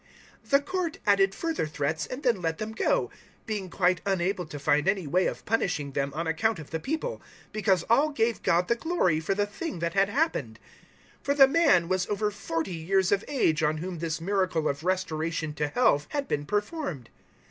[0.45, 3.11] 004:021 The Court added further threats and then let them go,
[3.45, 7.21] being quite unable to find any way of punishing them on account of the people,
[7.51, 10.57] because all gave God the glory for the thing that had happened.
[11.19, 14.83] 004:022 For the man was over forty years of age on whom this miracle of
[14.83, 17.11] restoration to health had been performed.